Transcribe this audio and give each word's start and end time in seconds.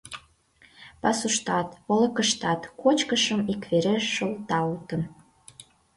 Пасуштат, 1.01 1.69
олыкыштат 1.91 2.61
кочкышым 2.81 3.41
иквереш 3.53 4.03
шолталтын. 4.15 5.01